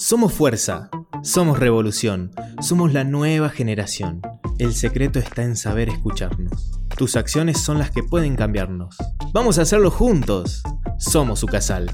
[0.00, 0.90] Somos fuerza,
[1.24, 2.30] somos revolución,
[2.60, 4.22] somos la nueva generación.
[4.60, 6.80] El secreto está en saber escucharnos.
[6.96, 8.96] Tus acciones son las que pueden cambiarnos.
[9.32, 10.62] Vamos a hacerlo juntos.
[10.98, 11.90] Somos Ucasal.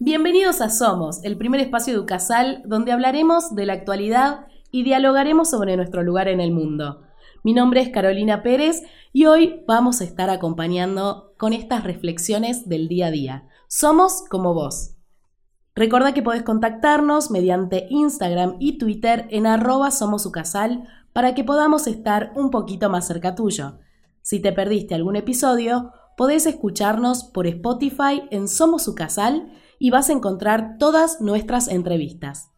[0.00, 5.50] Bienvenidos a Somos, el primer espacio de Ucasal donde hablaremos de la actualidad y dialogaremos
[5.50, 7.02] sobre nuestro lugar en el mundo.
[7.44, 12.88] Mi nombre es Carolina Pérez y hoy vamos a estar acompañando con estas reflexiones del
[12.88, 13.48] día a día.
[13.68, 14.96] Somos como vos.
[15.74, 22.32] Recuerda que podés contactarnos mediante Instagram y Twitter en arroba somosucasal para que podamos estar
[22.34, 23.78] un poquito más cerca tuyo.
[24.22, 30.12] Si te perdiste algún episodio, podés escucharnos por Spotify en Somos Ucasal y vas a
[30.12, 32.51] encontrar todas nuestras entrevistas.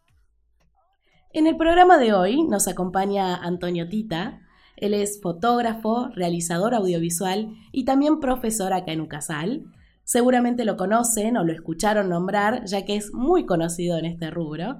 [1.35, 4.39] En el programa de hoy nos acompaña Antonio Tita.
[4.77, 9.65] Él es fotógrafo, realizador audiovisual y también profesor acá en Ucasal.
[10.05, 14.77] Seguramente lo conocen o lo escucharon nombrar, ya que es muy conocido en este rubro.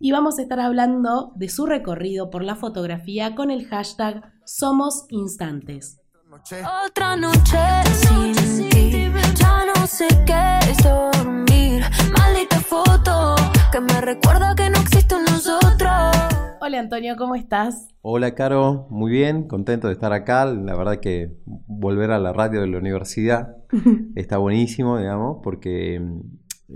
[0.00, 5.04] Y vamos a estar hablando de su recorrido por la fotografía con el hashtag Somos
[5.10, 6.00] Instantes.
[6.86, 7.58] Otra noche
[7.92, 11.82] sin ti, ya no sé qué es dormir.
[12.16, 13.37] Maldita foto
[13.70, 15.90] que me recuerda que no existe un nosotros.
[16.60, 17.88] Hola Antonio, ¿cómo estás?
[18.00, 20.46] Hola Caro, muy bien, contento de estar acá.
[20.46, 23.56] La verdad que volver a la radio de la universidad
[24.14, 26.20] está buenísimo, digamos, porque mm,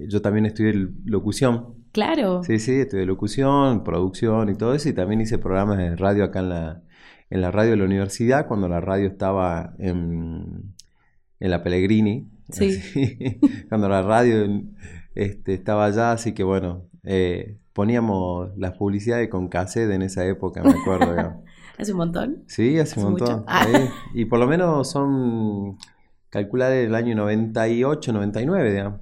[0.08, 1.76] yo también estudié locución.
[1.92, 2.42] Claro.
[2.42, 6.40] Sí, sí, estudié locución, producción y todo eso, y también hice programas de radio acá
[6.40, 6.82] en la,
[7.30, 10.74] en la radio de la universidad, cuando la radio estaba en,
[11.40, 12.28] en la Pellegrini.
[12.50, 12.68] Sí.
[12.68, 13.40] así,
[13.70, 14.44] cuando la radio
[15.14, 20.62] este, estaba allá, así que bueno, eh, poníamos las publicidades con cassette en esa época,
[20.62, 21.42] me acuerdo.
[21.78, 22.44] ¿Hace un montón?
[22.46, 23.44] Sí, hace Hace un montón.
[23.46, 23.66] Ah.
[23.66, 23.78] sí.
[24.14, 25.78] Y por lo menos son
[26.30, 29.00] calcular el año 98, 99, digamos.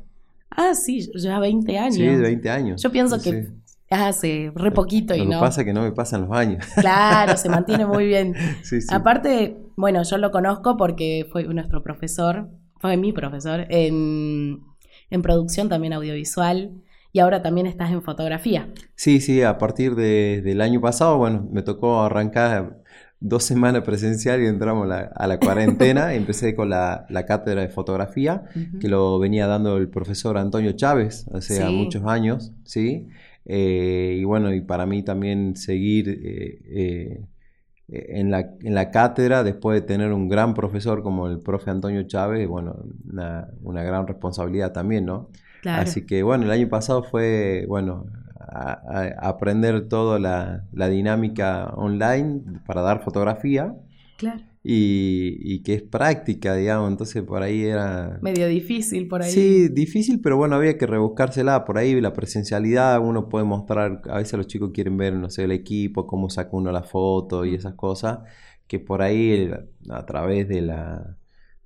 [0.51, 1.95] Ah, sí, ya 20 años.
[1.95, 2.83] Sí, de 20 años.
[2.83, 3.49] Yo pienso Sí, que
[3.91, 5.41] hace re poquito y Lo que no.
[5.41, 6.65] pasa es que no me pasan los años.
[6.77, 8.35] Claro, se mantiene muy bien.
[8.63, 8.89] Sí, sí.
[8.93, 12.49] Aparte, bueno, yo lo conozco porque fue nuestro profesor,
[12.79, 14.61] fue mi profesor en,
[15.11, 16.71] en producción también audiovisual
[17.13, 18.69] y ahora también estás en fotografía.
[18.95, 22.79] Sí, sí, a partir de- del año pasado, bueno, me tocó arrancar
[23.19, 26.15] dos semanas presencial y entramos la- a la cuarentena.
[26.15, 28.45] Empecé con la, la cátedra de fotografía,
[28.81, 31.73] que lo venía dando el profesor Antonio Chávez hace Sí.
[31.75, 33.09] muchos años, ¿sí?
[33.45, 37.21] Eh, y bueno, y para mí también seguir eh, eh,
[37.93, 42.03] en la, en la cátedra, después de tener un gran profesor como el profe Antonio
[42.05, 42.77] Chávez, bueno,
[43.11, 45.29] una, una gran responsabilidad también, ¿no?
[45.63, 45.83] Claro.
[45.83, 48.07] Así que bueno, el año pasado fue, bueno,
[48.39, 53.75] a- a- aprender toda la, la dinámica online para dar fotografía
[54.17, 54.43] claro.
[54.63, 58.19] Y, y que es práctica, digamos, entonces por ahí era...
[58.21, 59.31] Medio difícil por ahí.
[59.33, 61.65] Sí, difícil, pero bueno, había que rebuscársela.
[61.65, 65.45] Por ahí la presencialidad, uno puede mostrar, a veces los chicos quieren ver, no sé,
[65.45, 68.19] el equipo, cómo saca uno la foto y esas cosas,
[68.67, 69.51] que por ahí
[69.89, 71.17] a través de la,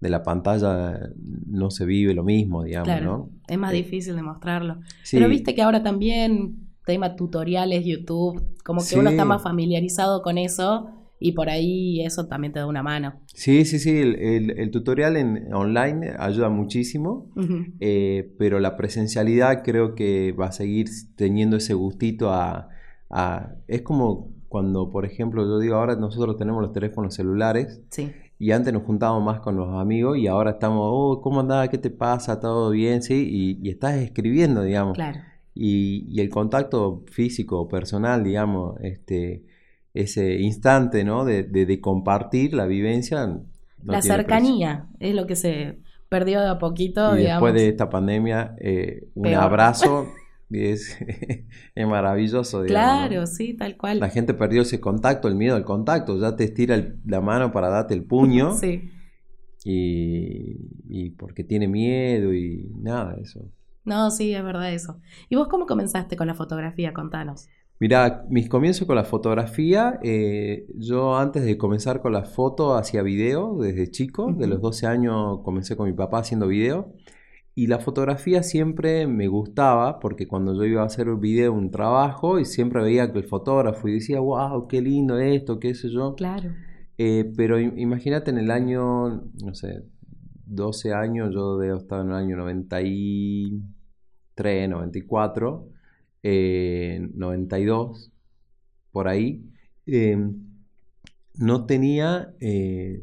[0.00, 1.00] de la pantalla
[1.46, 3.30] no se vive lo mismo, digamos, Claro, ¿no?
[3.48, 4.78] es más Eh, difícil demostrarlo.
[5.02, 5.16] Sí.
[5.16, 10.38] Pero viste que ahora también tema tutoriales, YouTube, como que uno está más familiarizado con
[10.38, 13.20] eso y por ahí eso también te da una mano.
[13.26, 17.30] Sí, sí, sí, el, el- el tutorial en online ayuda muchísimo,
[17.80, 22.68] eh, pero la presencialidad creo que va a seguir teniendo ese gustito a,
[23.10, 28.12] a- Es como cuando, por ejemplo, yo digo, ahora nosotros tenemos los teléfonos celulares Sí,
[28.38, 31.68] y antes nos juntábamos más con los amigos y ahora estamos, oh, ¿cómo andás?
[31.70, 32.38] ¿Qué te pasa?
[32.40, 33.02] ¿Todo bien?
[33.02, 33.26] Sí,
[33.60, 34.94] y, y estás escribiendo, digamos.
[34.94, 35.18] claro.
[35.56, 39.44] Y, y el contacto físico, personal, digamos, este,
[39.94, 41.24] ese instante, ¿no?
[41.24, 43.26] De, de- de compartir la vivencia.
[43.26, 43.46] no
[43.84, 45.78] la cercanía es lo que se
[46.10, 47.14] perdió de a poquito.
[47.16, 47.42] Y digamos.
[47.42, 49.42] después de esta pandemia, eh, un Peor.
[49.42, 50.06] abrazo
[50.50, 50.98] es,
[51.74, 53.08] es maravilloso, digamos, ¿no?
[53.08, 54.00] Claro, sí, tal cual.
[54.00, 56.18] La gente perdió ese contacto, el miedo al contacto.
[56.20, 58.90] Ya te estira el- la mano para darte el puño Sí.
[59.64, 60.56] y,
[60.88, 63.50] y porque tiene miedo y nada eso.
[63.84, 64.98] No, sí, es verdad eso.
[65.28, 66.92] ¿Y vos cómo comenzaste con la fotografía?
[66.94, 67.48] Contanos.
[67.84, 73.02] Mira, mis comienzos con la fotografía, eh, yo antes de comenzar con la foto hacía
[73.02, 74.54] video desde chico, de Ujú.
[74.54, 76.94] los 12 años comencé con mi papá haciendo video
[77.54, 81.70] y la fotografía siempre me gustaba porque cuando yo iba a hacer un video, un
[81.70, 85.90] trabajo y siempre veía que el fotógrafo y decía, wow, qué lindo esto, qué sé
[85.90, 86.14] yo.
[86.14, 86.52] Claro.
[86.96, 89.84] Eh, pero im- imagínate en el año, no sé,
[90.46, 95.68] 12 años, yo debo estar en el año 93, 94,
[96.24, 98.10] eh, 92.
[98.90, 99.44] por ahí,
[99.86, 100.16] eh,
[101.34, 103.02] no tenía, eh,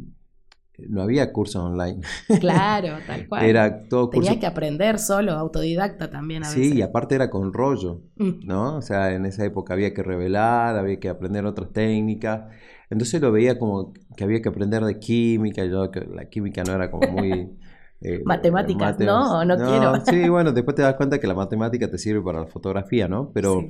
[0.89, 2.01] no había cursos online.
[2.39, 3.45] Claro, tal cual.
[3.45, 4.21] Era todo curso.
[4.21, 6.71] Tenías que aprender solo, autodidacta también a veces.
[6.71, 8.77] Sí, y aparte era con rollo, Mm, ¿no?
[8.77, 12.51] O sea, en esa época había que revelar, había que aprender otras técnicas.
[12.89, 15.63] Entonces lo veía como que había que aprender de química.
[15.65, 17.51] Yo que la química no era como muy...
[18.01, 19.94] eh, Matemáticas, no, no quiero.
[20.06, 23.31] Sí, bueno, después te das cuenta que la matemática te sirve para la fotografía, ¿no?
[23.33, 23.68] Pero Sí.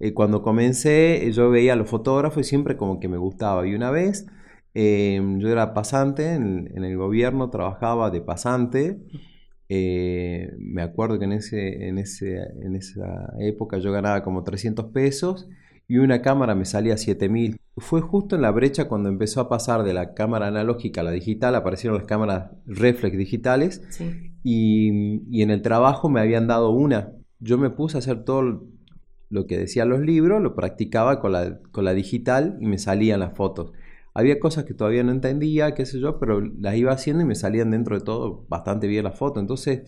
[0.00, 3.66] eh, cuando comencé, eh, yo veía a los fotógrafos y siempre como que me gustaba.
[3.66, 4.26] Y una vez
[4.74, 8.98] eh, yo era pasante en, en el gobierno, trabajaba de pasante.
[9.68, 15.48] Me acuerdo que en, ese, en, ese, en esa época yo ganaba como 300 pesos
[15.88, 17.58] y una cámara me salía 7000.
[17.76, 21.10] Fue justo en la brecha cuando empezó a pasar de la cámara analógica a la
[21.10, 24.32] digital, aparecieron las cámaras reflex digitales Sí.
[24.42, 27.12] y, y en el trabajo me habían dado una.
[27.40, 28.64] Yo me puse a hacer todo
[29.30, 33.20] lo que decían los libros, lo practicaba con la, con la digital y me salían
[33.20, 33.72] las fotos.
[34.14, 37.34] Había cosas que todavía no entendía, qué sé yo, pero las iba haciendo y me
[37.34, 39.40] salían dentro de todo bastante bien las fotos.
[39.42, 39.82] Entonces,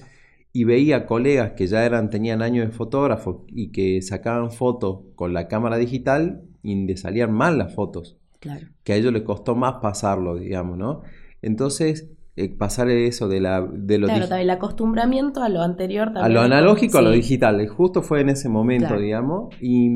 [0.58, 5.32] y veía colegas que ya eran, tenían años de fotógrafo y que sacaban fotos con
[5.34, 8.66] la cámara digital y le salían mal las fotos Claro.
[8.84, 11.02] que a ellos les costó más pasarlo, digamos, ¿no?
[11.42, 16.24] Entonces, eh, pasar eso de, la, de lo Claro, el acostumbramiento a lo anterior también.
[16.24, 19.02] a lo analógico a lo digital, eh, justo fue en ese momento, Claro.
[19.02, 19.90] digamos, y,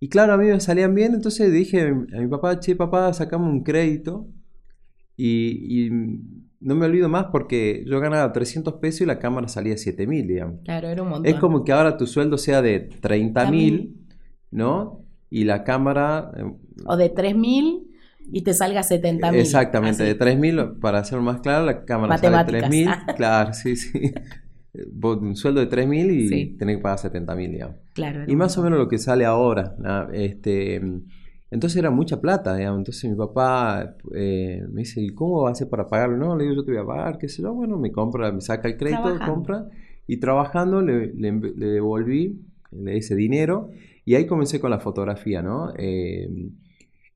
[0.00, 3.50] y claro, a mí me salían bien, entonces dije a mi papá, che, papá, sacamos
[3.50, 4.26] un crédito,
[5.16, 5.90] y, y
[6.60, 10.60] no me olvido más porque yo ganaba 300 pesos y la cámara salía 7000, digamos.
[10.64, 11.26] Claro, era un montón.
[11.32, 13.64] Es como que ahora tu sueldo sea de 30 También.
[13.74, 13.96] mil,
[14.50, 15.04] ¿no?
[15.30, 16.44] Y la cámara, eh,
[16.86, 17.84] O de 3.000
[18.32, 19.34] y te salga 70.000.
[19.36, 20.12] Exactamente, así.
[20.12, 22.70] de 3000, para ser más claro, la cámara sale Matemáticas.
[22.70, 22.88] 3000.
[23.16, 24.12] Claro, sí, sí.
[24.92, 26.56] Vos, Un sueldo de 3000 y Sí.
[26.58, 27.76] tenés que pagar 70000, digamos.
[27.94, 29.74] Claro, Y más o menos lo que sale ahora.
[29.78, 30.10] ¿no?
[30.12, 30.80] Este,
[31.50, 32.78] entonces era mucha plata, digamos.
[32.80, 36.16] Entonces mi papá eh, me dice, ¿y cómo va a hacer para pagarlo?
[36.16, 37.54] No, le digo, yo te voy a pagar, qué sé yo.
[37.54, 39.34] Bueno, me compra, me saca el crédito, Trabajando.
[39.34, 39.68] compra.
[40.06, 42.40] Y trabajando le, le, le devolví,
[42.72, 43.70] le hice dinero.
[44.04, 45.72] Y ahí comencé con la fotografía, ¿no?
[45.76, 46.28] Eh,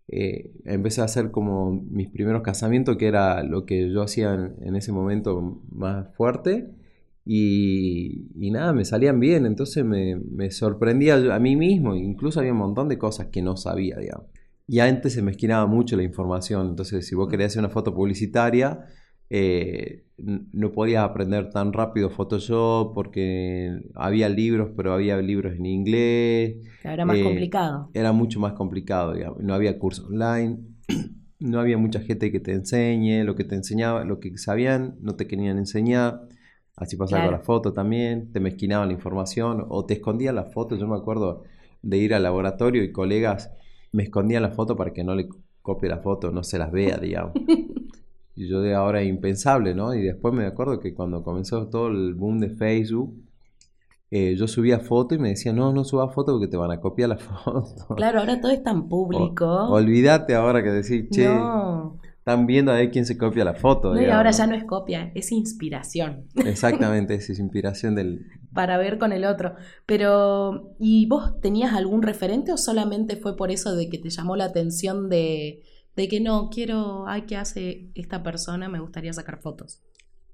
[0.09, 4.55] eh, empecé a hacer como mis primeros casamientos, que era lo que yo hacía en,
[4.61, 6.69] en ese momento más fuerte.
[7.25, 12.53] Y, y nada, me salían bien, entonces me, me sorprendía a mí mismo, incluso había
[12.53, 14.27] un montón de cosas que no sabía, digamos.
[14.67, 17.95] Y antes se me esquinaba mucho la información, entonces si vos querías hacer una foto
[17.95, 18.87] publicitaria,
[19.35, 26.57] eh, no podías aprender tan rápido Photoshop porque había libros, pero había libros en inglés,
[26.85, 27.91] era más eh, complicado.
[27.95, 29.43] era mucho más complicado, digamos.
[29.43, 30.59] No había curso online,
[31.41, 35.17] no había mucha gente que te enseñe, lo que te enseñaba, lo que sabían, no
[35.17, 36.21] te querían enseñar.
[36.77, 37.37] Así pasaba con Claro.
[37.39, 40.79] las fotos también, te mezquinaban la información o te escondían las fotos.
[40.81, 41.45] Yo me acuerdo
[41.83, 43.51] de ir al laboratorio y colegas
[43.93, 45.29] me escondían las fotos para que no le
[45.61, 47.35] copie la foto, no se las vea, digamos.
[48.35, 49.93] Y yo de ahora impensable, ¿no?
[49.95, 53.15] Y después me acuerdo que cuando comenzó todo el boom de Facebook,
[54.11, 56.81] eh, yo subía fotos y me decían, no, no subas fotos porque te van a
[56.81, 57.95] copiar la foto.
[57.95, 59.45] Claro, ahora todo es tan público.
[59.47, 61.99] O- olvídate ahora que decís, che, no.
[62.23, 63.93] Están viendo a ver quién se copia la foto.
[63.93, 68.27] No, y ahora ya no es copia, es inspiración Exactamente, es inspiración del...
[68.55, 69.57] para ver con el otro.
[69.87, 74.37] Pero, ¿y vos tenías algún referente o solamente fue por eso de que te llamó
[74.37, 75.63] la atención de,
[75.97, 78.69] de que no, quiero, ay, ¿qué hace esta persona?
[78.69, 79.83] Me gustaría sacar fotos.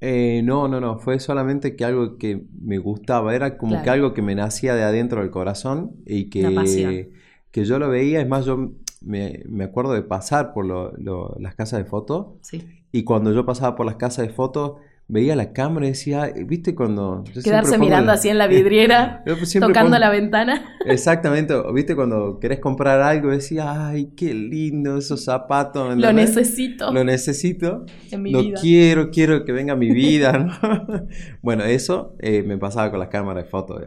[0.02, 4.12] Eh, no, no, no, fue solamente que algo que me gustaba, era como que algo
[4.12, 7.08] que me nacía de adentro del corazón y Una que, pasión.
[7.50, 11.36] que yo lo veía, es más, yo me, me acuerdo de pasar por lo- lo-
[11.38, 12.62] las casas de fotos Sí.
[12.92, 14.72] y cuando yo pasaba por las casas de fotos
[15.10, 17.24] veía la cámara y decía, "Ay, ¿viste cuando...
[17.42, 19.22] Quedarse mirando así en la vidriera,
[19.58, 20.62] tocando pongo- la ventana.
[20.84, 23.30] Exactamente, ¿viste cuando querés comprar algo?
[23.30, 25.96] Decías, ay, qué lindo esos zapatos.
[25.96, 27.86] ¿me Lo necesito Lo necesito.
[28.10, 28.58] en mi Lo vida.
[28.60, 31.06] quiero, quiero que venga mi vida, ¿no?
[31.40, 33.80] bueno, eso eh, me pasaba con las cámaras de fotos.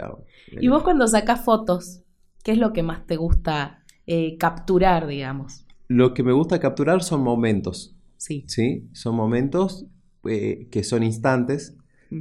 [0.59, 2.01] Y vos cuando sacás fotos,
[2.43, 5.65] ¿qué es lo que más te gusta eh, capturar, digamos?
[5.87, 8.43] Lo que me gusta capturar son momentos, Sí.
[8.47, 8.87] ¿sí?
[8.93, 9.85] Son momentos
[10.25, 11.75] eh, que son instantes,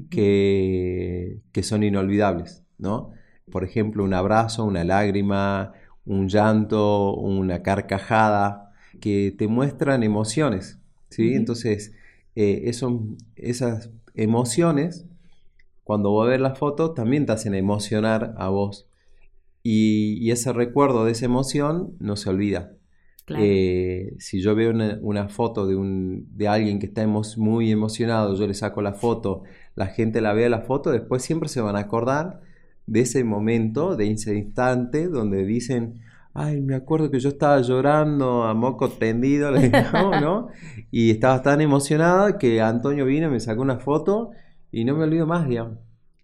[0.09, 3.11] que, que son inolvidables, ¿no?
[3.51, 5.73] Por ejemplo, un abrazo, una lágrima,
[6.05, 11.35] un llanto, una carcajada, que te muestran emociones, ¿sí?
[11.35, 11.93] Entonces,
[12.37, 13.03] eh, eso-
[13.37, 15.07] esas emociones,
[15.85, 18.87] cuando vos ves la foto, también te hacen emocionar a vos.
[19.63, 22.73] Y, y ese recuerdo de esa emoción no se olvida.
[23.25, 23.45] Claro.
[23.45, 27.71] Eh, si yo veo una, una foto de, un, de alguien que está emo- muy
[27.71, 29.43] emocionado, yo le saco la foto,
[29.77, 32.41] la gente la ve la foto, después siempre se van a acordar
[32.87, 36.01] de ese momento, de ese instante donde dicen,
[36.35, 40.49] ay, me acuerdo que yo estaba llorando a moco tendido, le digo, ¿no?
[40.91, 44.31] Y estaba tan emocionada que Antonio vino y me sacó una foto
[44.73, 45.79] y no me olvido más, digamos.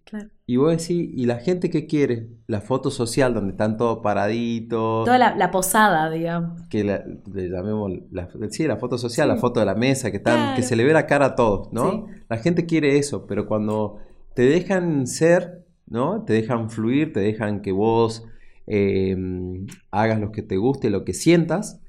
[0.09, 0.29] Claro.
[0.45, 2.29] Y vos decís, ¿y la gente qué quiere?
[2.47, 5.03] La foto social donde están todos paraditos.
[5.05, 6.61] Toda la, la posada, digamos.
[6.69, 9.33] Que la- le llamemos, la, sí, la foto social, Sí.
[9.35, 11.73] la foto de la mesa, que, están, que se le ve la cara a todos,
[11.73, 11.91] ¿no?
[11.91, 12.13] Sí.
[12.29, 13.97] La gente quiere eso, pero cuando
[14.33, 16.23] te dejan ser, ¿no?
[16.23, 18.23] Te dejan fluir, te dejan que vos
[18.65, 19.15] eh,
[19.91, 21.81] hagas lo que te guste, lo que sientas,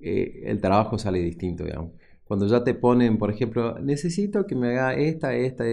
[0.00, 1.92] eh, el trabajo sale distinto, digamos.
[2.30, 5.64] Cuando ya te ponen, por ejemplo, necesito que me haga esta, esta,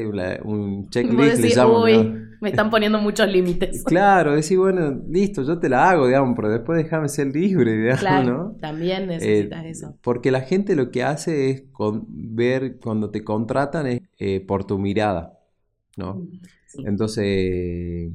[0.44, 2.28] un checklist, le llamo, uy, ¿no?
[2.42, 3.84] me están poniendo muchos límites.
[3.86, 8.00] Claro, decir, bueno, listo, yo te la hago, digamos, pero después déjame ser libre, digamos,
[8.00, 8.56] Claro, ¿no?
[8.60, 9.96] también Eh, necesitas eso.
[10.02, 14.66] Porque la gente lo que hace es con- ver cuando te contratan es eh, por
[14.66, 15.38] tu mirada,
[15.96, 16.24] ¿no?
[16.66, 16.84] Sí.
[16.88, 18.12] Entonces,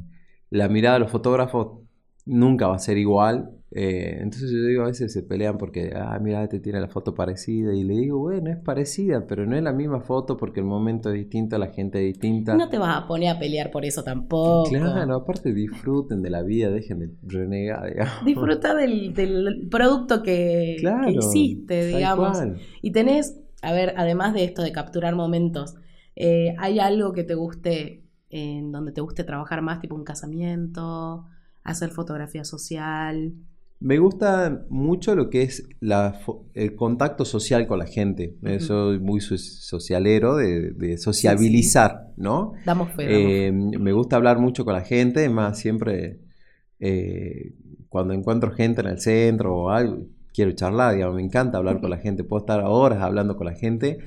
[0.50, 1.78] la mirada de los fotógrafos
[2.26, 3.50] nunca va a ser igual.
[3.74, 7.14] Eh, entonces yo digo, a veces se pelean porque, ah, mira, este tiene la foto
[7.14, 7.74] parecida.
[7.74, 11.08] Y le digo, bueno, es parecida, pero no es la misma foto porque el momento
[11.10, 12.54] es distinto, la gente es distinta.
[12.54, 14.68] No te vas a poner a pelear por eso tampoco.
[14.70, 18.24] Claro, aparte disfruten de la vida, dejen de renegar, digamos.
[18.24, 22.38] Disfruta del, del producto que, que Claro, hiciste, tal digamos.
[22.38, 22.56] cual.
[22.82, 25.74] Y tenés, a ver, además de esto de capturar momentos,
[26.16, 31.26] eh, ¿hay algo que te guste, en donde te guste trabajar más, tipo un casamiento,
[31.64, 33.32] hacer fotografía social?
[33.84, 36.20] Me gusta mucho lo que es la
[36.54, 38.36] el contacto social con la gente.
[38.44, 38.60] Eh.
[38.60, 42.52] Soy muy so- socialero de, de sociabilizar, ¿no?
[42.64, 43.02] Damos fe.
[43.04, 43.46] damos fe.
[43.48, 46.20] Eh, me gusta hablar mucho con la gente, es más, siempre
[46.80, 47.54] eh,
[47.88, 51.90] cuando encuentro gente en el centro o algo, quiero charlar, digamos, me encanta hablar con
[51.90, 53.98] la gente, puedo estar horas hablando con la gente,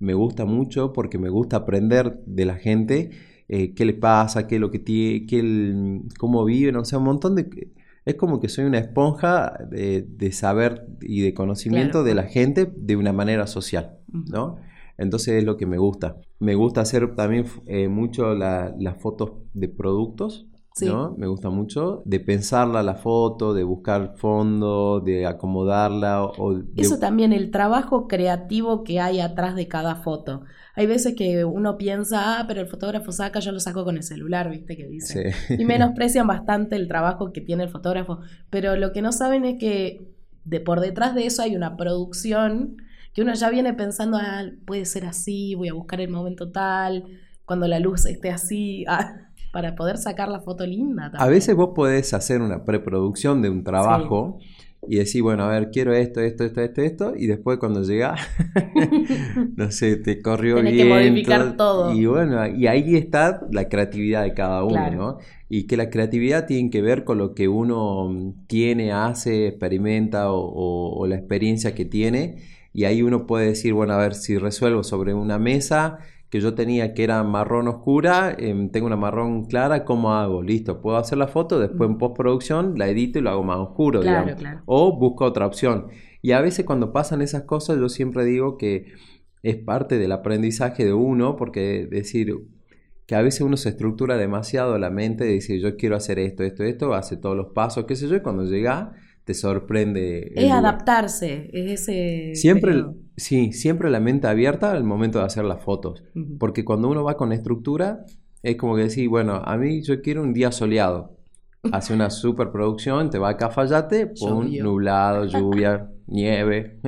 [0.00, 3.10] me gusta mucho porque me gusta aprender de la gente,
[3.48, 6.98] eh, qué le pasa, qué es lo que tiene, qué el- cómo viven, o sea,
[6.98, 7.68] un montón de...
[8.04, 12.04] Es como que soy una esponja de, de saber y de conocimiento Claro.
[12.04, 14.56] de la gente de una manera social, ¿no?
[14.98, 16.16] Entonces es lo que me gusta.
[16.38, 20.46] Me gusta hacer también eh, mucho la- las fotos de productos,
[20.76, 20.86] Sí.
[20.86, 21.14] ¿no?
[21.16, 26.98] Me gusta mucho de pensarla la foto, de buscar fondo, de acomodarla o de- Eso
[26.98, 30.42] también, el trabajo creativo que hay atrás de cada foto.
[30.76, 34.02] Hay veces que uno piensa, ah, pero el fotógrafo saca, yo lo saco con el
[34.02, 34.76] celular, ¿viste?
[34.76, 35.32] Que dice.
[35.32, 35.54] Sí.
[35.58, 38.20] y menosprecian bastante el trabajo que tiene el fotógrafo.
[38.50, 40.08] Pero lo que no saben es que
[40.44, 42.76] de por detrás de eso hay una producción
[43.12, 47.04] que uno ya viene pensando, ah, puede ser así, voy a buscar el momento tal,
[47.44, 51.06] cuando la luz esté así, ah, para poder sacar la foto linda.
[51.06, 51.30] A también.
[51.30, 54.40] veces vos podés hacer una preproducción de un trabajo
[54.88, 58.14] y decir, bueno, a ver, quiero esto, esto, esto, esto, esto, y después cuando llega,
[59.56, 60.88] no sé, te corrió Tenés que bien.
[60.88, 61.94] modificar todo.
[61.94, 64.96] Y bueno, y ahí está la creatividad de cada uno, Claro.
[64.96, 65.18] ¿no?
[65.48, 70.40] Y que la creatividad tiene que ver con lo que uno tiene, hace, experimenta o,
[70.40, 72.36] o- o la experiencia que tiene.
[72.72, 75.98] Y ahí uno puede decir, bueno, a ver, si resuelvo sobre una mesa
[76.34, 80.42] que yo tenía que era marrón oscura, em, tengo una marrón clara, ¿cómo hago?
[80.42, 84.00] Listo, puedo hacer la foto, después en postproducción la edito y lo hago más oscuro,
[84.00, 84.02] Mm.
[84.02, 84.40] Claro, digamos.
[84.40, 84.62] claro.
[84.66, 85.86] O busco otra opción.
[86.22, 88.86] Y a veces cuando pasan esas cosas, yo siempre digo que
[89.44, 92.36] es parte del aprendizaje de uno, porque decir
[93.06, 96.42] que a veces uno se estructura demasiado la mente, de decir yo quiero hacer esto,
[96.42, 98.90] esto, esto, hace todos los pasos, qué sé yo, y cuando llega
[99.24, 100.32] te sorprende.
[100.34, 102.34] Es adaptarse, es ese...
[102.34, 102.96] Siempre, periodo.
[103.16, 106.02] sí, siempre la mente abierta al momento de hacer las fotos.
[106.14, 106.38] Ujú.
[106.38, 108.04] Porque cuando uno va con estructura,
[108.42, 111.16] es como que decir, bueno, a mí yo quiero un día soleado.
[111.72, 114.62] Hace una superproducción, te va a Cafayate, Llovió.
[114.64, 116.78] nublado, lluvia, nieve.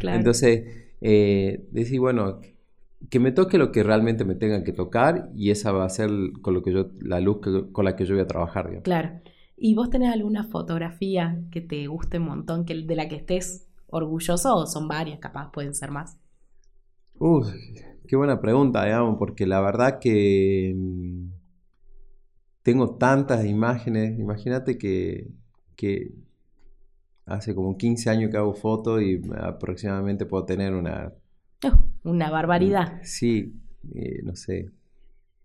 [0.00, 0.18] Claro.
[0.18, 0.64] Entonces,
[1.00, 2.40] eh, decir, bueno,
[3.08, 6.10] que me toque lo que realmente me tenga que tocar y esa va a ser
[6.42, 8.64] con lo que yo, la luz que- con la que yo voy a trabajar.
[8.66, 8.82] digamos.
[8.84, 9.10] Claro.
[9.62, 13.68] ¿Y vos tenés alguna fotografía que te guste un montón, que, de la que estés
[13.88, 16.18] orgulloso o son varias, capaz pueden ser más?
[17.18, 17.46] Uf,
[18.08, 21.28] qué buena pregunta, digamos, porque la verdad que mm,
[22.62, 24.18] tengo tantas imágenes.
[24.18, 25.28] Imagínate que,
[25.76, 26.12] que
[27.26, 31.14] hace como 15 años que hago fotos y aproximadamente puedo tener una,
[31.62, 33.00] Uh, una barbaridad.
[33.02, 33.52] sí,
[33.94, 34.70] eh, no sé,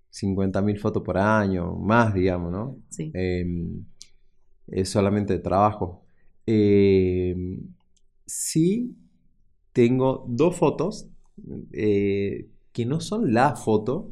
[0.10, 2.78] 50.000 fotos por año, más, digamos, ¿no?
[2.90, 3.12] Sí.
[3.14, 3.86] Em,
[4.68, 6.04] es solamente de trabajo.
[6.46, 7.62] Em,
[8.26, 8.96] sí,
[9.74, 11.08] tengo dos fotos
[11.74, 14.12] eh, que no son la foto,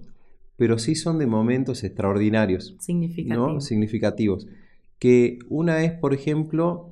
[0.58, 3.48] pero sí son de momentos extraordinarios, Significativo.
[3.54, 3.62] ¿no?
[3.62, 4.48] Significativos.
[5.00, 6.92] Que una es, por ejemplo,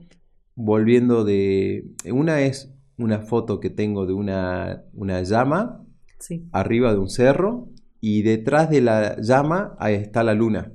[0.56, 1.86] volviendo de...
[2.12, 5.84] Una es una foto que tengo de una, una llama
[6.20, 6.46] Sí.
[6.52, 7.68] arriba de un cerro
[8.00, 10.72] y detrás de la llama ahí está la luna.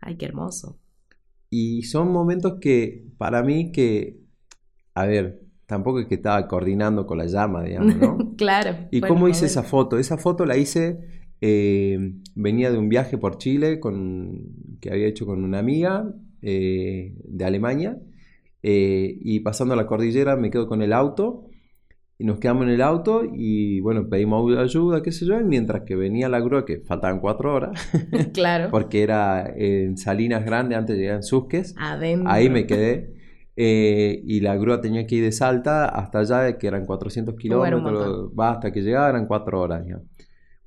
[0.00, 0.76] Ay, qué hermoso.
[1.50, 4.20] Y son momentos que para mí que,
[4.94, 8.34] a ver, tampoco es que estaba coordinando con la llama, digamos, ¿no?
[8.36, 8.88] claro.
[8.90, 9.98] ¿Y bueno, cómo hice esa foto?
[9.98, 11.00] Esa foto la hice,
[11.40, 17.14] eh, venía de un viaje por Chile con, que había hecho con una amiga eh,
[17.24, 17.98] de Alemania
[18.62, 21.49] eh, y pasando la cordillera me quedo con el auto
[22.20, 25.82] y nos quedamos en el auto y bueno, pedimos ayuda, qué sé yo, y mientras
[25.82, 27.80] que venía la grúa, que faltaban cuatro horas,
[28.34, 28.68] claro.
[28.70, 32.30] porque era en Salinas Grande, antes de llegar en Susques, Adentro.
[32.30, 33.14] ahí me quedé.
[33.56, 37.78] eh, y la grúa tenía que ir de Salta hasta allá, que eran 400 Bueno,
[37.78, 39.84] un kilómetros, va hasta que llegaba, eran cuatro horas.
[39.86, 40.00] ya.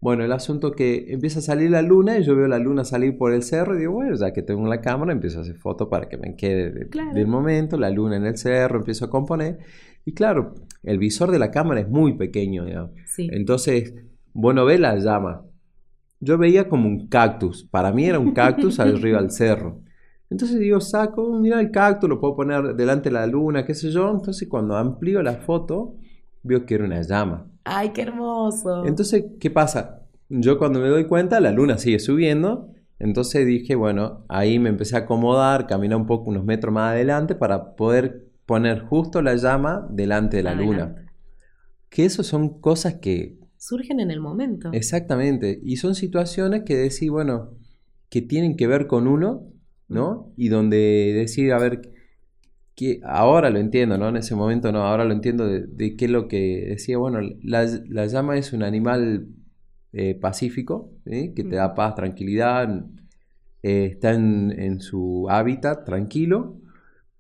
[0.02, 3.18] Bueno, el asunto que empieza a salir la luna y yo veo la luna salir
[3.18, 5.88] por el cerro y digo, bueno, ya que tengo la cámara, empiezo a hacer fotos
[5.88, 7.14] para que me quede de- Claro.
[7.14, 9.60] del momento, la luna en el cerro, empiezo a componer.
[10.06, 12.66] Y claro, el visor de la cámara es muy pequeño.
[13.06, 13.30] Sí.
[13.32, 13.94] Entonces,
[14.34, 15.46] bueno, ve la llama.
[16.20, 17.66] Yo veía como un cactus.
[17.66, 19.82] Para mí era un cactus arriba del cerro.
[20.30, 23.92] Entonces digo, saco, mira el cactus, lo puedo poner delante de la luna, qué sé
[23.92, 24.12] yo.
[24.12, 25.96] Entonces cuando amplío la foto,
[26.42, 27.52] veo que era una llama.
[27.64, 28.86] Ay, qué hermoso.
[28.86, 30.02] Entonces, ¿qué pasa?
[30.30, 32.72] Yo cuando me doy cuenta, la luna sigue subiendo.
[33.00, 37.36] Entonces dije, bueno, ahí me empecé a acomodar, caminar un poco, unos metros más adelante
[37.36, 40.96] para poder poner justo la llama delante de la luna.
[41.90, 44.72] Que eso son cosas que Surgen en el momento.
[44.74, 45.62] Exactamente.
[45.64, 47.52] Y son situaciones que decís, bueno,
[48.10, 49.54] que tienen que ver con uno,
[49.88, 50.34] ¿no?
[50.36, 51.94] Y donde decir, a ver,
[52.76, 54.10] que ahora lo entiendo, ¿no?
[54.10, 57.22] En ese momento no, ahora lo entiendo de, de qué es lo que decía, bueno,
[57.42, 59.28] la, la llama es un animal
[59.94, 62.86] eh, pacífico, que te da paz, tranquilidad,
[63.62, 66.58] eh, está en, en su hábitat tranquilo.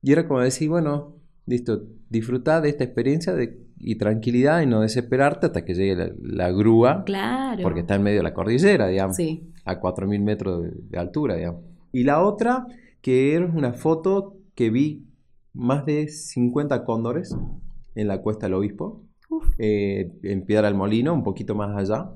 [0.02, 1.13] Y era como decir, bueno,
[1.46, 6.12] listo, disfrutar de esta experiencia de, y tranquilidad y no desesperarte hasta que llegue la,
[6.22, 7.62] la grúa, Claro.
[7.64, 9.52] porque está en medio de la cordillera, digamos, Sí.
[9.66, 11.62] a 4.000 metros de, de altura, digamos.
[11.92, 12.66] Y la otra,
[13.02, 15.06] que era una foto que vi
[15.54, 17.36] más de 50 cóndores
[17.96, 19.04] en la Cuesta del Obispo,
[19.58, 22.10] eh, en Piedra del Molino, un poquito más allá.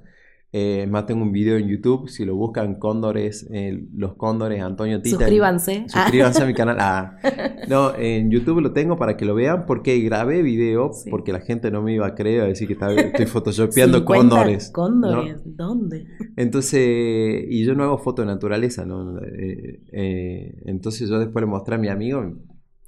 [0.60, 5.17] Eh, tengo un video en YouTube, si lo buscan cóndores, eh, los cóndores Antonio Tita.
[5.17, 5.86] Suscríbanse.
[5.88, 6.78] Suscríbanse a mi canal.
[6.80, 7.17] Ah.
[7.67, 11.10] No, en YouTube lo tengo para que lo vean porque grabé video Sí.
[11.10, 14.06] porque la gente no me iba a creer, a decir que estaba, estoy photoshopeando 50
[14.30, 14.72] cóndores.
[14.72, 15.46] Cóndores.
[15.46, 15.52] ¿no?
[15.67, 16.08] ¿Dónde?
[16.38, 19.20] Entonces, y yo no hago foto de naturaleza, ¿no?
[19.20, 22.24] Eh, eh, entonces yo después le mostré a mi amigo,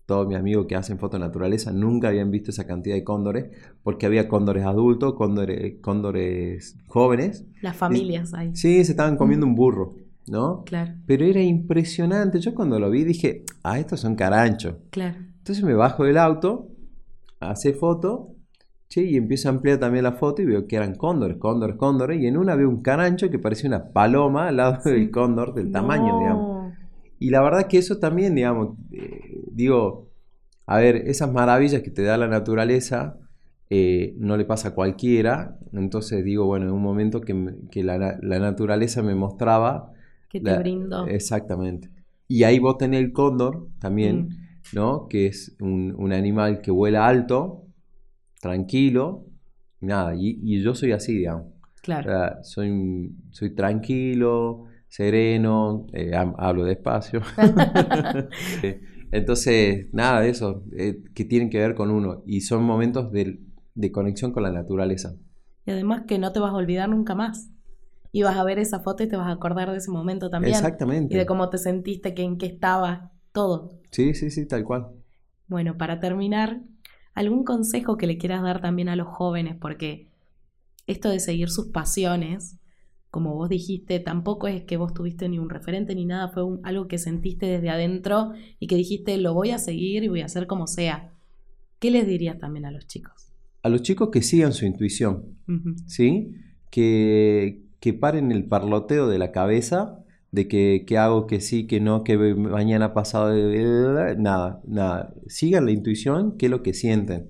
[0.10, 3.46] todos mis amigos que hacen foto de naturaleza nunca habían visto esa cantidad de cóndores
[3.84, 7.46] porque había cóndores adultos, cóndores, cóndores jóvenes.
[7.62, 8.50] Las familias ahí.
[8.56, 9.96] Sí, se estaban comiendo un burro,
[10.28, 10.64] ¿no?
[10.66, 12.40] Claro, Pero era impresionante.
[12.40, 14.76] Yo cuando lo vi dije, ah, estos son caranchos.
[14.90, 15.18] claro.
[15.38, 16.68] Entonces me bajo del auto,
[17.40, 18.30] hace foto,
[18.90, 22.20] che, y empiezo a ampliar también la foto y veo que eran cóndores, cóndores, cóndores.
[22.22, 25.72] Y en una veo un carancho que parecía una paloma al lado del cóndor, del
[25.72, 26.20] tamaño, No.
[26.20, 26.60] digamos.
[27.22, 30.10] Y la verdad que eso también, digamos, eh, digo,
[30.66, 33.18] a ver, esas maravillas que te da la naturaleza
[33.70, 35.58] eh, no le pasa a cualquiera.
[35.74, 37.34] Entonces digo, bueno, en un momento que,
[37.72, 39.92] que la, la naturaleza me mostraba.
[40.30, 41.06] Que te la- brindó.
[41.08, 41.90] Exactamente.
[42.28, 44.76] Y ahí vos tenés el cóndor también, Mm.
[44.76, 45.08] ¿no?
[45.08, 47.64] Que es un, un animal que vuela alto,
[48.42, 49.26] tranquilo,
[49.82, 51.46] y nada, y, y yo soy así, digamos.
[51.48, 52.10] O Claro.
[52.10, 57.22] sea, soy, soy tranquilo, sereno, eh, hablo despacio.
[59.12, 62.24] Entonces, nada de eso, eh, que tienen que ver con uno.
[62.26, 63.40] Y son momentos de,
[63.76, 65.16] de conexión con la naturaleza.
[65.66, 67.50] Y además que no te vas a olvidar nunca más.
[68.12, 70.56] Y vas a ver esa foto y te vas a acordar de ese momento también.
[70.56, 71.14] Exactamente.
[71.14, 73.80] Y de cómo te sentiste, que en qué estabas, todo.
[73.92, 74.88] Sí, sí, sí, tal cual.
[75.48, 76.62] Bueno, para terminar,
[77.14, 79.56] ¿algún consejo que le quieras dar también a los jóvenes?
[79.60, 80.12] Porque
[80.88, 82.59] esto de seguir sus pasiones,
[83.12, 86.60] como vos dijiste, tampoco es que vos tuviste ni un referente ni nada, fue un-
[86.64, 90.26] algo que sentiste desde adentro y que dijiste, lo voy a seguir y voy a
[90.26, 91.14] hacer como sea.
[91.80, 93.32] ¿Qué les dirías también a los chicos?
[93.64, 95.38] A los chicos que sigan su intuición.
[95.88, 96.34] ¿sí?
[96.70, 101.80] Que, que paren el parloteo de la cabeza, de que, que hago, que sí, que
[101.80, 103.34] no, que mañana pasado,
[104.18, 105.14] nada, nada.
[105.28, 107.30] Sigan la intuición, que es lo que sienten.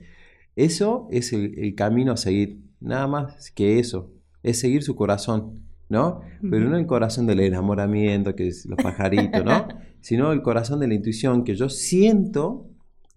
[0.55, 4.11] Eso es el, el camino a seguir, nada más que eso,
[4.43, 6.21] es seguir su corazón, ¿no?
[6.41, 9.67] Pero no el corazón del enamoramiento, que es los pajaritos, ¿no?
[10.01, 12.69] Sino el corazón de la intuición, que yo siento,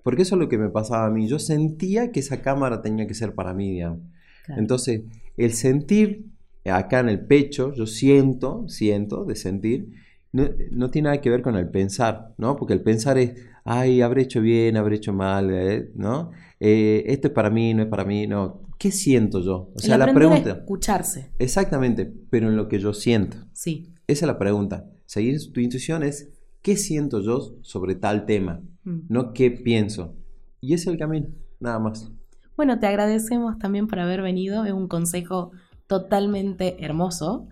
[0.02, 3.06] porque eso es lo que me pasaba a mí, yo sentía que esa cámara tenía
[3.06, 4.00] que ser para mí, digamos.
[4.46, 4.60] Claro.
[4.60, 5.02] Entonces,
[5.36, 6.26] el sentir
[6.64, 9.90] acá en el pecho, yo siento, siento de sentir,
[10.32, 12.56] no, no tiene nada que ver con el pensar, ¿no?
[12.56, 16.30] Porque el pensar es, ay, habré hecho bien, habré hecho mal, eh, ¿no?
[16.60, 18.62] Eh, esto es para mí, no es para mí, no.
[18.78, 19.70] ¿Qué siento yo?
[19.74, 23.36] O sea, El la pregunta, escucharse, exactamente, pero en lo que yo siento.
[23.52, 23.88] sí.
[24.08, 24.84] Esa es la pregunta.
[25.06, 28.98] Seguir tu intuición es qué siento yo sobre tal tema, Mm.
[29.08, 30.16] no qué pienso.
[30.60, 31.28] Y ese es el camino,
[31.60, 32.10] nada más.
[32.56, 34.64] Bueno, te agradecemos también por haber venido.
[34.64, 35.52] Es un consejo
[35.86, 37.48] totalmente hermoso.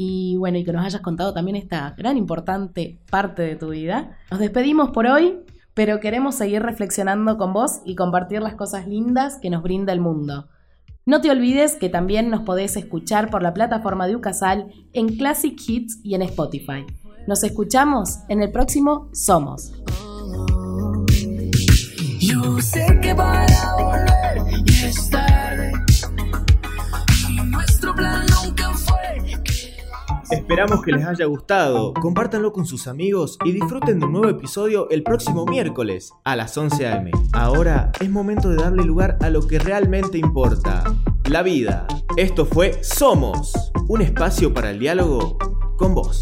[0.00, 4.16] Y bueno, y que nos hayas contado también esta gran importante parte de tu vida.
[4.30, 5.40] Nos despedimos por hoy,
[5.74, 10.00] pero queremos seguir reflexionando con vos y compartir las cosas lindas que nos brinda el
[10.00, 10.46] mundo.
[11.04, 15.60] No te olvides que también nos podés escuchar por la plataforma de Ucasal en Classic
[15.66, 16.86] Hits y en Spotify.
[17.26, 19.72] Nos escuchamos en el próximo Somos.
[30.30, 34.90] Esperamos que les haya gustado, compártanlo con sus amigos y disfruten de un nuevo episodio
[34.90, 37.10] el próximo miércoles a las 11 am.
[37.32, 40.84] Ahora es momento de darle lugar a lo que realmente importa,
[41.30, 41.86] la vida.
[42.16, 45.38] Esto fue Somos, un espacio para el diálogo
[45.78, 46.20] con vos.